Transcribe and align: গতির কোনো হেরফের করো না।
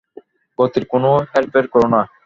গতির 0.59 0.85
কোনো 0.85 1.09
হেরফের 1.31 1.65
করো 1.67 1.87
না। 1.87 2.01